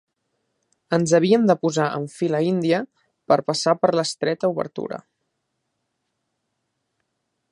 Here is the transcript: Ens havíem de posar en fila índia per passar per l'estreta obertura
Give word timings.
Ens 0.95 1.11
havíem 1.17 1.43
de 1.49 1.55
posar 1.65 1.89
en 1.97 2.07
fila 2.13 2.39
índia 2.47 2.79
per 3.33 3.37
passar 3.51 3.75
per 3.83 3.93
l'estreta 3.99 4.51
obertura 4.55 5.01